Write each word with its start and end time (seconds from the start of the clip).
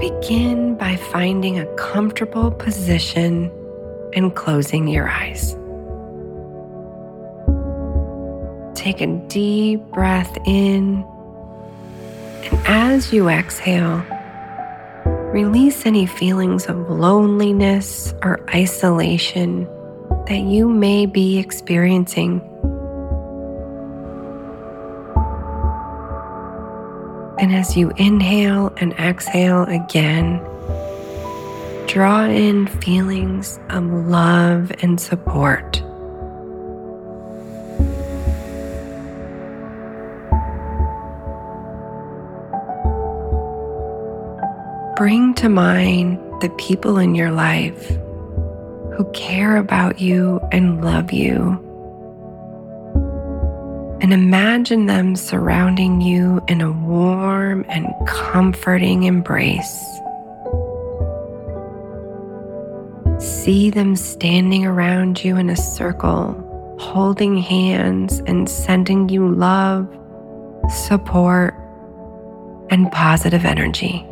Begin 0.00 0.76
by 0.76 0.96
finding 0.96 1.58
a 1.58 1.66
comfortable 1.76 2.50
position 2.50 3.50
and 4.14 4.34
closing 4.34 4.88
your 4.88 5.08
eyes. 5.08 5.56
Take 8.74 9.00
a 9.00 9.06
deep 9.28 9.80
breath 9.92 10.36
in, 10.46 11.04
and 12.44 12.66
as 12.66 13.12
you 13.12 13.28
exhale, 13.28 14.04
release 15.32 15.86
any 15.86 16.06
feelings 16.06 16.66
of 16.66 16.90
loneliness 16.90 18.14
or 18.22 18.44
isolation 18.54 19.66
that 20.26 20.40
you 20.40 20.68
may 20.68 21.06
be 21.06 21.38
experiencing. 21.38 22.40
As 27.64 27.78
you 27.78 27.90
inhale 27.96 28.70
and 28.76 28.92
exhale 28.94 29.62
again, 29.62 30.36
draw 31.86 32.24
in 32.24 32.66
feelings 32.66 33.58
of 33.70 33.84
love 33.86 34.70
and 34.82 35.00
support. 35.00 35.80
Bring 44.98 45.32
to 45.36 45.48
mind 45.48 46.18
the 46.42 46.54
people 46.58 46.98
in 46.98 47.14
your 47.14 47.30
life 47.30 47.88
who 48.94 49.10
care 49.14 49.56
about 49.56 50.02
you 50.02 50.38
and 50.52 50.84
love 50.84 51.12
you 51.12 51.63
and 54.04 54.12
imagine 54.12 54.84
them 54.84 55.16
surrounding 55.16 56.02
you 56.02 56.44
in 56.46 56.60
a 56.60 56.70
warm 56.70 57.64
and 57.70 57.86
comforting 58.06 59.04
embrace. 59.04 59.82
See 63.18 63.70
them 63.70 63.96
standing 63.96 64.66
around 64.66 65.24
you 65.24 65.38
in 65.38 65.48
a 65.48 65.56
circle, 65.56 66.76
holding 66.78 67.38
hands 67.38 68.18
and 68.26 68.46
sending 68.46 69.08
you 69.08 69.26
love, 69.26 69.88
support, 70.68 71.54
and 72.68 72.92
positive 72.92 73.46
energy. 73.46 74.06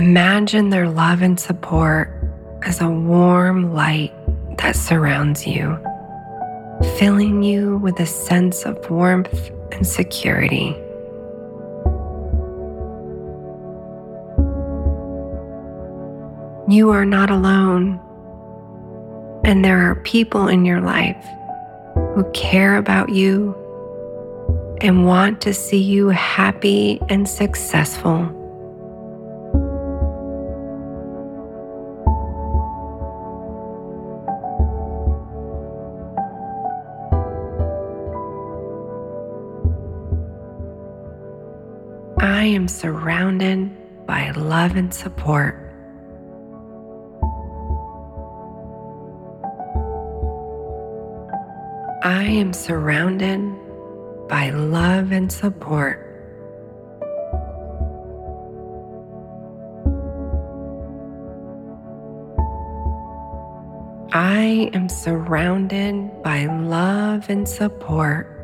Imagine 0.00 0.70
their 0.70 0.88
love 0.88 1.20
and 1.20 1.38
support 1.38 2.10
as 2.62 2.80
a 2.80 2.88
warm 2.88 3.74
light 3.74 4.14
that 4.56 4.74
surrounds 4.74 5.46
you, 5.46 5.78
filling 6.96 7.42
you 7.42 7.76
with 7.76 8.00
a 8.00 8.06
sense 8.06 8.64
of 8.64 8.78
warmth 8.88 9.50
and 9.72 9.86
security. 9.86 10.74
You 16.66 16.88
are 16.92 17.04
not 17.04 17.28
alone, 17.28 18.00
and 19.44 19.62
there 19.62 19.80
are 19.80 19.96
people 19.96 20.48
in 20.48 20.64
your 20.64 20.80
life 20.80 21.26
who 22.14 22.24
care 22.32 22.78
about 22.78 23.10
you 23.10 23.54
and 24.80 25.04
want 25.04 25.42
to 25.42 25.52
see 25.52 25.82
you 25.82 26.08
happy 26.08 27.02
and 27.10 27.28
successful. 27.28 28.39
I 42.40 42.44
am 42.44 42.68
surrounded 42.68 44.06
by 44.06 44.30
love 44.30 44.74
and 44.74 44.94
support. 44.94 45.60
I 52.02 52.24
am 52.24 52.54
surrounded 52.54 53.40
by 54.26 54.48
love 54.48 55.12
and 55.12 55.30
support. 55.30 56.00
I 64.14 64.70
am 64.72 64.88
surrounded 64.88 66.22
by 66.22 66.46
love 66.46 67.28
and 67.28 67.46
support. 67.46 68.39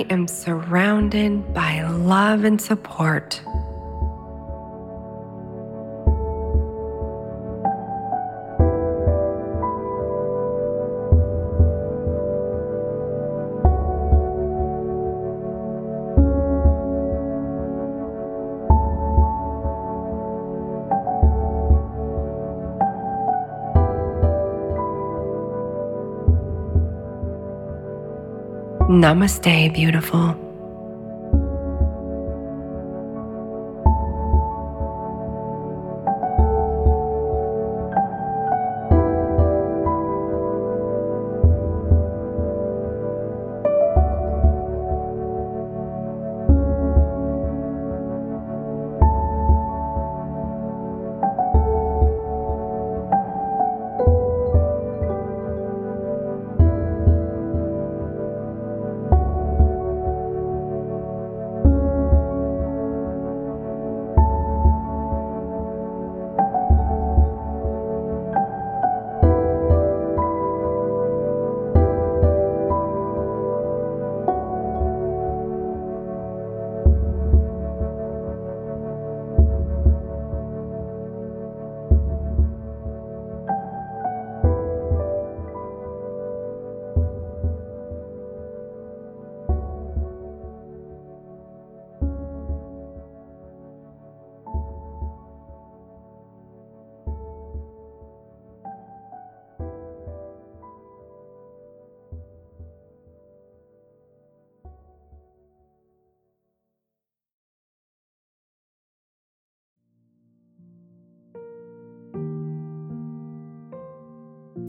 I 0.00 0.06
am 0.08 0.26
surrounded 0.28 1.52
by 1.52 1.82
love 1.82 2.44
and 2.44 2.58
support. 2.58 3.42
Namaste, 28.90 29.72
beautiful. 29.72 30.49